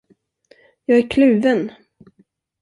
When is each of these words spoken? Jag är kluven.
Jag 0.85 0.97
är 0.97 1.09
kluven. 1.09 1.71